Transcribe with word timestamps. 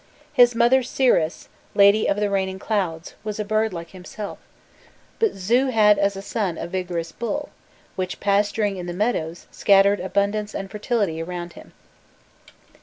His 0.33 0.55
mother 0.55 0.81
Siris, 0.81 1.47
lady 1.75 2.07
of 2.07 2.17
the 2.19 2.31
rain 2.31 2.49
and 2.49 2.59
clouds, 2.59 3.13
was 3.23 3.39
a 3.39 3.45
bird 3.45 3.71
like 3.71 3.91
himself; 3.91 4.39
but 5.19 5.35
Zu 5.35 5.67
had 5.67 5.99
as 5.99 6.13
son 6.25 6.57
a 6.57 6.65
vigorous 6.65 7.11
bull, 7.11 7.49
which, 7.95 8.19
pasturing 8.19 8.77
in 8.77 8.87
the 8.87 8.93
meadows, 8.93 9.45
scattered 9.51 9.99
abundance 9.99 10.55
and 10.55 10.71
fertility 10.71 11.21
around 11.21 11.53
him. 11.53 11.71